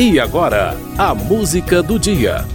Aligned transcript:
E 0.00 0.18
agora, 0.18 0.74
a 0.96 1.14
música 1.14 1.82
do 1.82 1.98
dia. 1.98 2.46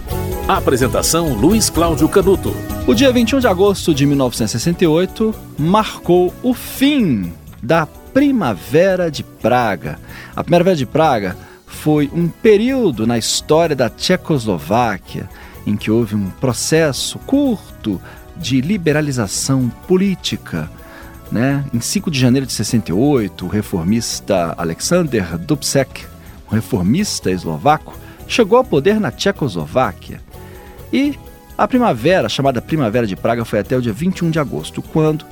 Apresentação 0.48 1.32
Luiz 1.32 1.70
Cláudio 1.70 2.08
Canuto. 2.08 2.52
O 2.88 2.92
dia 2.92 3.12
21 3.12 3.38
de 3.38 3.46
agosto 3.46 3.94
de 3.94 4.04
1968 4.04 5.32
marcou 5.56 6.34
o 6.42 6.52
fim 6.52 7.32
da 7.62 7.86
Primavera 7.86 9.12
de 9.12 9.22
Praga. 9.22 9.96
A 10.34 10.42
Primavera 10.42 10.74
de 10.74 10.84
Praga 10.84 11.36
foi 11.64 12.10
um 12.12 12.26
período 12.26 13.06
na 13.06 13.16
história 13.16 13.76
da 13.76 13.88
Tchecoslováquia 13.88 15.30
em 15.64 15.76
que 15.76 15.88
houve 15.88 16.16
um 16.16 16.28
processo 16.28 17.16
curto 17.20 18.02
de 18.36 18.60
liberalização 18.60 19.68
política. 19.86 20.68
Né? 21.30 21.64
Em 21.72 21.80
5 21.80 22.10
de 22.10 22.18
janeiro 22.18 22.44
de 22.44 22.52
68, 22.52 23.46
o 23.46 23.48
reformista 23.48 24.52
Alexander 24.58 25.38
Dubček 25.38 26.15
um 26.50 26.54
reformista 26.54 27.30
eslovaco, 27.30 27.98
chegou 28.26 28.58
ao 28.58 28.64
poder 28.64 29.00
na 29.00 29.10
Tchecoslováquia. 29.10 30.20
E 30.92 31.18
a 31.56 31.66
primavera, 31.66 32.28
chamada 32.28 32.60
Primavera 32.60 33.06
de 33.06 33.16
Praga, 33.16 33.44
foi 33.44 33.58
até 33.58 33.76
o 33.76 33.82
dia 33.82 33.92
21 33.92 34.30
de 34.30 34.38
agosto, 34.38 34.82
quando 34.82 35.24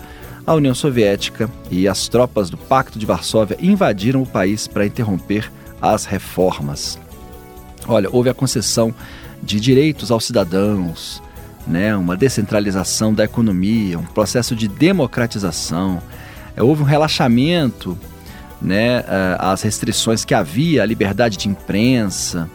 a 0.46 0.54
União 0.54 0.74
Soviética 0.74 1.50
e 1.70 1.88
as 1.88 2.08
tropas 2.08 2.50
do 2.50 2.56
Pacto 2.56 2.98
de 2.98 3.06
Varsóvia 3.06 3.56
invadiram 3.60 4.22
o 4.22 4.26
país 4.26 4.66
para 4.66 4.86
interromper 4.86 5.50
as 5.80 6.04
reformas. 6.04 6.98
Olha, 7.86 8.08
houve 8.10 8.30
a 8.30 8.34
concessão 8.34 8.94
de 9.42 9.60
direitos 9.60 10.10
aos 10.10 10.24
cidadãos, 10.24 11.22
né, 11.66 11.96
uma 11.96 12.16
descentralização 12.16 13.12
da 13.12 13.24
economia, 13.24 13.98
um 13.98 14.04
processo 14.04 14.54
de 14.54 14.68
democratização, 14.68 16.02
houve 16.58 16.82
um 16.82 16.86
relaxamento 16.86 17.98
né, 18.64 19.04
as 19.38 19.62
restrições 19.62 20.24
que 20.24 20.34
havia, 20.34 20.82
a 20.82 20.86
liberdade 20.86 21.36
de 21.36 21.48
imprensa. 21.48 22.48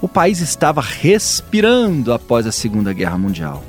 O 0.00 0.08
país 0.08 0.40
estava 0.40 0.80
respirando 0.80 2.12
após 2.12 2.46
a 2.46 2.52
Segunda 2.52 2.92
Guerra 2.92 3.16
Mundial 3.16 3.64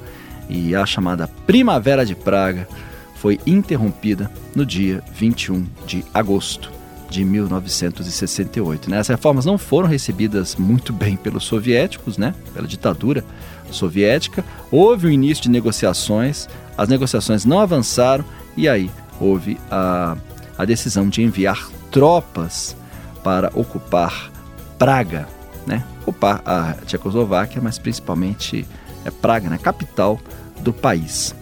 e 0.50 0.76
a 0.76 0.86
chamada 0.86 1.28
Primavera 1.48 2.06
de 2.06 2.16
Praga 2.16 2.68
foi 3.16 3.40
interrompida 3.46 4.30
no 4.54 4.66
dia 4.66 5.02
21 5.14 5.66
de 5.88 6.04
agosto 6.14 6.72
de 7.10 7.24
1968. 7.24 8.90
Né? 8.90 9.00
As 9.00 9.08
reformas 9.08 9.46
não 9.46 9.58
foram 9.58 9.88
recebidas 9.88 10.56
muito 10.56 10.92
bem 10.92 11.16
pelos 11.16 11.44
soviéticos, 11.44 12.18
né? 12.18 12.34
pela 12.54 12.68
ditadura 12.68 13.24
soviética. 13.72 14.44
Houve 14.72 15.08
o 15.08 15.10
um 15.10 15.14
início 15.14 15.44
de 15.44 15.50
negociações, 15.50 16.50
as 16.78 16.90
negociações 16.90 17.46
não 17.46 17.60
avançaram 17.60 18.26
e 18.58 18.68
aí 18.68 18.90
houve 19.20 19.58
a 19.72 20.18
a 20.64 20.66
decisão 20.66 21.08
de 21.08 21.22
enviar 21.22 21.70
tropas 21.92 22.76
para 23.24 23.52
ocupar 23.54 24.32
Praga, 24.78 25.28
né? 25.66 25.84
ocupar 26.02 26.42
a 26.46 26.74
Tchecoslováquia, 26.86 27.62
mas 27.62 27.78
principalmente 27.78 28.66
é 29.06 29.12
Praga, 29.12 29.50
né? 29.50 29.58
capital 29.58 30.20
do 30.60 30.74
país. 30.74 31.36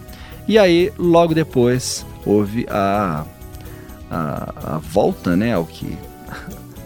E 0.46 0.58
aí, 0.58 0.92
logo 0.98 1.34
depois, 1.34 2.04
houve 2.26 2.66
a, 2.68 3.24
a, 4.10 4.74
a 4.74 4.78
volta 4.78 5.36
né, 5.36 5.54
ao 5.54 5.64
que 5.64 5.96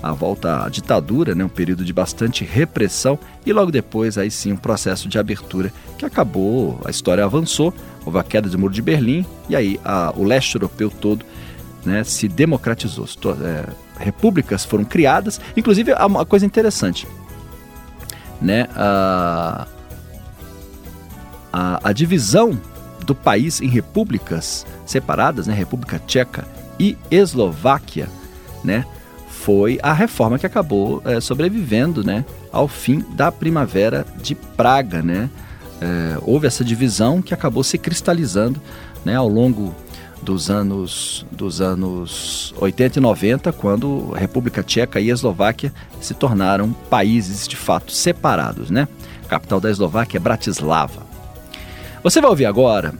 a 0.02 0.12
volta 0.12 0.64
à 0.64 0.68
ditadura, 0.68 1.34
né, 1.34 1.44
um 1.44 1.48
período 1.48 1.84
de 1.84 1.92
bastante 1.92 2.44
repressão, 2.44 3.18
e 3.44 3.52
logo 3.52 3.72
depois, 3.72 4.16
aí 4.16 4.30
sim, 4.30 4.52
um 4.52 4.56
processo 4.56 5.08
de 5.08 5.18
abertura 5.18 5.72
que 5.98 6.04
acabou, 6.04 6.80
a 6.84 6.90
história 6.90 7.24
avançou, 7.24 7.74
houve 8.04 8.18
a 8.18 8.22
queda 8.22 8.48
do 8.48 8.58
Muro 8.58 8.72
de 8.72 8.82
Berlim, 8.82 9.26
e 9.48 9.56
aí 9.56 9.80
a, 9.84 10.12
o 10.16 10.22
leste 10.22 10.54
europeu 10.54 10.90
todo 10.90 11.24
né, 11.86 12.02
se 12.02 12.28
democratizou. 12.28 13.06
É, 13.42 13.64
repúblicas 13.98 14.64
foram 14.64 14.84
criadas, 14.84 15.40
inclusive 15.56 15.92
uma 15.94 16.26
coisa 16.26 16.44
interessante, 16.44 17.06
né, 18.42 18.66
a, 18.74 19.66
a, 21.52 21.88
a 21.88 21.92
divisão 21.92 22.60
do 23.06 23.14
país 23.14 23.60
em 23.60 23.68
repúblicas 23.68 24.66
separadas, 24.84 25.46
né, 25.46 25.54
República 25.54 25.98
Tcheca 26.06 26.46
e 26.78 26.98
Eslováquia, 27.10 28.08
né, 28.64 28.84
foi 29.30 29.78
a 29.82 29.92
reforma 29.92 30.38
que 30.38 30.46
acabou 30.46 31.00
é, 31.04 31.20
sobrevivendo, 31.20 32.02
né, 32.02 32.24
ao 32.52 32.66
fim 32.66 33.04
da 33.14 33.30
Primavera 33.30 34.04
de 34.20 34.34
Praga, 34.34 35.02
né. 35.02 35.30
É, 35.80 36.18
houve 36.22 36.46
essa 36.46 36.64
divisão 36.64 37.20
que 37.20 37.34
acabou 37.34 37.62
se 37.62 37.78
cristalizando, 37.78 38.60
né, 39.04 39.14
ao 39.14 39.28
longo 39.28 39.74
dos 40.22 40.50
anos, 40.50 41.26
dos 41.30 41.60
anos 41.60 42.54
80 42.58 42.98
e 42.98 43.02
90, 43.02 43.52
quando 43.52 44.12
a 44.14 44.18
República 44.18 44.62
Tcheca 44.62 45.00
e 45.00 45.10
a 45.10 45.14
Eslováquia 45.14 45.72
se 46.00 46.14
tornaram 46.14 46.72
países 46.90 47.46
de 47.46 47.56
fato 47.56 47.92
separados, 47.92 48.70
né? 48.70 48.88
A 49.24 49.28
capital 49.28 49.60
da 49.60 49.70
Eslováquia 49.70 50.18
é 50.18 50.20
Bratislava. 50.20 51.06
Você 52.02 52.20
vai 52.20 52.30
ouvir 52.30 52.46
agora, 52.46 52.94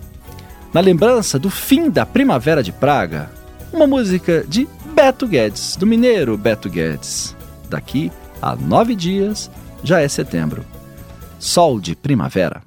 na 0.72 0.80
lembrança 0.80 1.38
do 1.38 1.50
fim 1.50 1.90
da 1.90 2.04
Primavera 2.04 2.62
de 2.62 2.72
Praga, 2.72 3.30
uma 3.72 3.86
música 3.86 4.44
de 4.46 4.68
Beto 4.94 5.26
Guedes, 5.26 5.76
do 5.76 5.86
mineiro 5.86 6.36
Beto 6.36 6.68
Guedes. 6.68 7.36
Daqui 7.68 8.10
a 8.40 8.54
nove 8.56 8.94
dias 8.94 9.50
já 9.82 10.00
é 10.00 10.08
setembro. 10.08 10.64
Sol 11.38 11.80
de 11.80 11.94
primavera. 11.94 12.62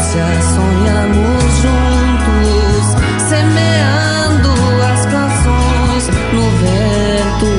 Já 0.00 0.40
sonhamos 0.40 1.44
juntos, 1.62 2.96
semeando 3.28 4.50
as 4.82 5.06
canções 5.06 6.08
no 6.32 6.44
vento. 6.58 7.50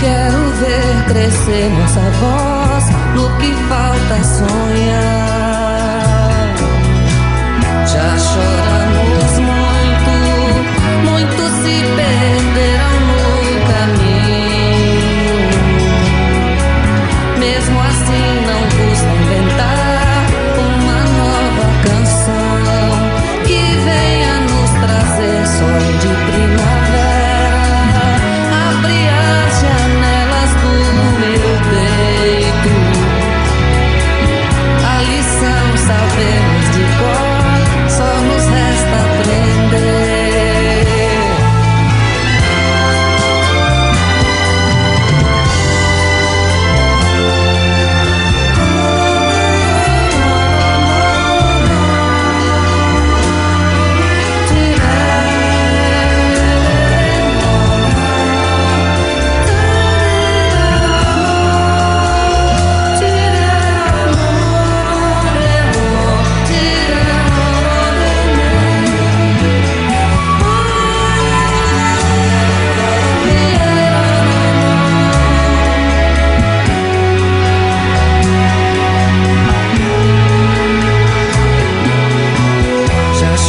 Quero 0.00 0.40
ver 0.58 1.04
crescer 1.06 1.68
nossa 1.78 2.00
voz 2.18 2.84
no 3.14 3.28
que 3.36 3.52
falta 3.68 4.24
sonhar. 4.24 5.58
Já 7.86 8.18
choramos 8.18 9.07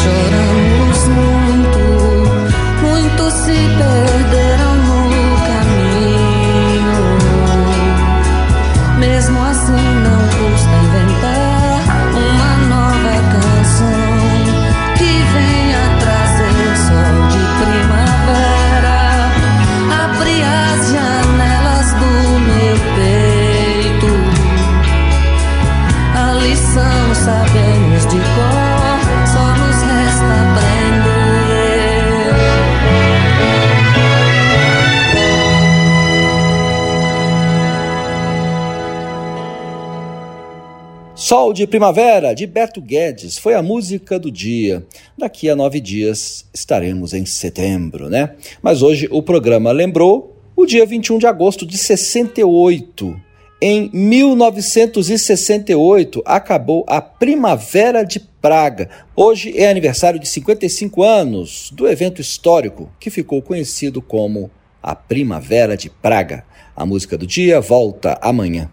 Choramos 0.01 0.99
muito, 1.09 1.79
muitos 2.81 3.33
se 3.33 3.57
perderam 3.77 4.73
no 4.87 5.01
caminho. 5.49 7.01
Mesmo 8.97 9.37
assim, 9.43 9.85
não 10.05 10.21
custa 10.37 10.75
inventar 10.85 11.83
uma 12.15 12.51
nova 12.69 13.13
canção 13.33 14.09
que 14.97 15.11
venha 15.33 15.83
trazer 15.99 16.69
sol 16.87 17.17
de 17.27 17.41
primavera. 17.59 18.99
Abrir 20.05 20.43
as 20.43 20.79
janelas 20.93 21.87
do 21.93 22.11
meu 22.47 22.77
peito. 22.95 24.11
A 26.15 26.17
lição 26.35 27.03
sabemos 27.15 28.01
de 28.07 28.17
cor. 28.17 28.48
Sol 41.29 41.53
de 41.53 41.67
Primavera, 41.67 42.33
de 42.33 42.47
Beto 42.47 42.81
Guedes, 42.81 43.37
foi 43.37 43.53
a 43.53 43.61
música 43.61 44.17
do 44.17 44.31
dia. 44.31 44.83
Daqui 45.15 45.47
a 45.47 45.55
nove 45.55 45.79
dias 45.79 46.43
estaremos 46.51 47.13
em 47.13 47.23
setembro, 47.23 48.09
né? 48.09 48.31
Mas 48.63 48.81
hoje 48.81 49.07
o 49.11 49.21
programa 49.21 49.71
lembrou 49.71 50.35
o 50.55 50.65
dia 50.65 50.87
21 50.87 51.19
de 51.19 51.27
agosto 51.27 51.67
de 51.67 51.77
68. 51.77 53.15
Em 53.61 53.91
1968 53.93 56.23
acabou 56.25 56.83
a 56.87 56.99
Primavera 56.99 58.01
de 58.01 58.19
Praga. 58.19 58.89
Hoje 59.15 59.55
é 59.55 59.69
aniversário 59.69 60.19
de 60.19 60.27
55 60.27 61.03
anos 61.03 61.69
do 61.71 61.87
evento 61.87 62.19
histórico 62.19 62.89
que 62.99 63.11
ficou 63.11 63.39
conhecido 63.39 64.01
como 64.01 64.49
a 64.81 64.95
Primavera 64.95 65.77
de 65.77 65.91
Praga. 65.91 66.43
A 66.75 66.87
música 66.87 67.15
do 67.15 67.27
dia 67.27 67.61
volta 67.61 68.17
amanhã. 68.19 68.71